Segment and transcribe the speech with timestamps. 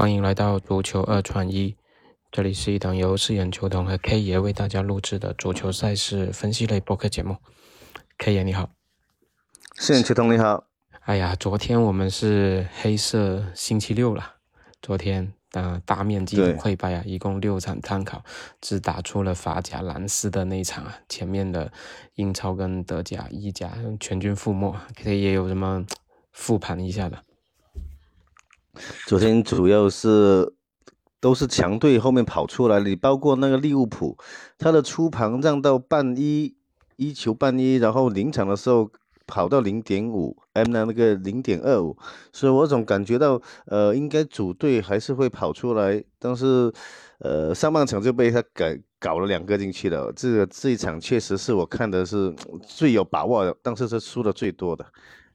[0.00, 1.76] 欢迎来到足球二串一，
[2.32, 7.36] 这里是一档由四眼球童和 K 爷为大家录制的足球赛事分析类播客节目。
[8.16, 8.70] K 爷你好，
[9.76, 10.64] 四眼球童你好。
[11.00, 14.36] 哎呀，昨天我们是黑色星期六了，
[14.80, 18.24] 昨天的大面积的溃败啊，一共六场参考，
[18.62, 21.70] 只打出了法甲蓝斯的那一场啊，前面的
[22.14, 24.74] 英超跟德甲、意甲全军覆没。
[24.96, 25.84] K 爷有什么
[26.32, 27.22] 复盘一下的？
[29.10, 30.52] 昨天主要是
[31.18, 34.16] 都是强队后面跑出来，你包括那个利物浦，
[34.56, 36.54] 他的出盘让到半一，
[36.94, 38.88] 一球半一，然后临场的时候
[39.26, 41.96] 跑到零点五，M 的那个零点二五，
[42.32, 46.72] 所以我总感觉到，呃，应该主队还是会跑出来，但是，
[47.18, 52.32] 呃，上半场就被他改搞了两个进去了，这个这一场确实是我看的是
[52.64, 54.86] 最有把握的，但是是输的最多的，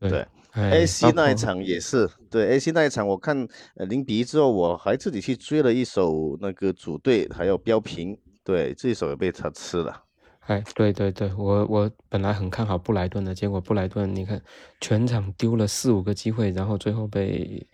[0.00, 0.26] 对。
[0.58, 10.04] A C 那一场也是，对 A C 那一场，我看呃零比一之后，我还自己去追了一手那个组队，还有标平，对这一手也被他吃了。
[10.46, 14.40] 哎，对对对，我我本来很看好布莱顿的，结果布莱顿你看
[14.80, 17.66] 全场丢了四五个机会，然后最后被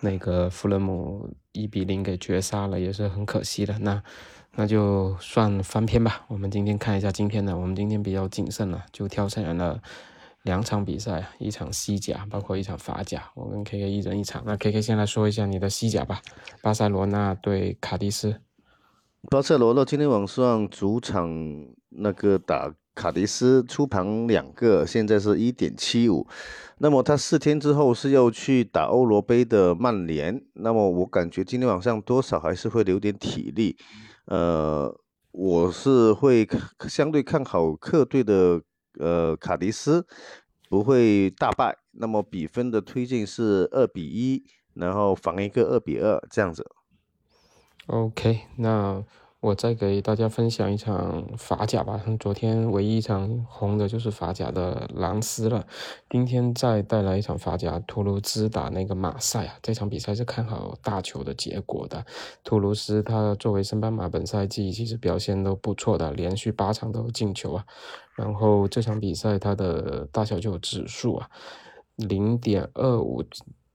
[0.00, 3.78] 那个弗勒姆一比零给绝杀了，也是很可惜的。
[3.78, 4.02] 那
[4.56, 6.24] 那就算翻篇吧。
[6.26, 9.80] 我们今天看一下今天的，我们今天比较谨慎了，就挑选了。
[10.44, 14.42] 两场比赛，一场西甲，包括一场法甲，我跟 K K 一人一场。
[14.44, 16.20] 那 K K 先来说一下你的西甲吧。
[16.60, 18.36] 巴塞罗那对卡迪斯。
[19.30, 26.26] 巴塞罗那今天晚上主场那个打卡迪斯，出盘两个，现在是一点七五。
[26.76, 33.78] 那么他四天之后是要去打欧罗杯的曼联，那么我感觉今天晚上多少还是会留点体力。
[34.26, 34.94] 呃，
[35.30, 36.46] 我是会
[36.86, 38.60] 相对看好客队的。
[38.98, 40.06] 呃，卡迪斯
[40.68, 46.64] 不会大败，那么比分的推进是二比一，然后防一个二比二这样子。
[47.86, 49.04] OK，那。
[49.44, 52.02] 我再给大家分享一场法甲吧。
[52.18, 55.66] 昨天唯一一场红的就是法甲的狼斯了。
[56.08, 59.54] 今天再带来一场法甲，图卢兹打那个马赛啊。
[59.60, 62.06] 这场比赛是看好大球的结果的。
[62.42, 67.66] 图卢兹他作为升班马，本赛季其实表现都不错的，连续八场都进球啊。
[68.16, 71.28] 然后这场比赛它的大小球指数啊，
[71.96, 73.22] 零点二五。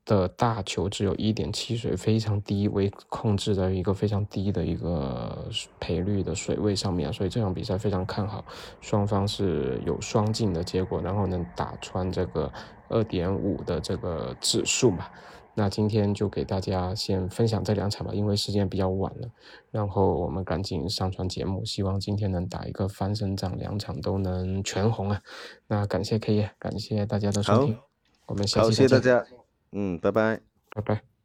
[0.10, 5.48] 的大球只有一点七水，非常低，为控制在一个非常低的一个
[5.80, 8.44] 赔率的水位上面，所以这场比赛非常看好，
[8.82, 12.52] 双方是有双进的结果，然后能打穿这个
[12.88, 15.06] 二点五的这个指数嘛。
[15.54, 19.30] 那今天就给大家先分享这两场吧，因为时间比较晚了，
[19.70, 25.22] 然后我们赶紧上传节目，希望今天能打一个翻身仗，两场都能全红啊。
[25.68, 27.78] 那感谢 K 爷，感谢大家的收听，
[28.26, 29.39] 我们下期再见。
[29.72, 30.40] 嗯，拜拜，
[30.72, 31.19] 拜拜。